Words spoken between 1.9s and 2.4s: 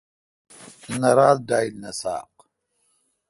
ساق۔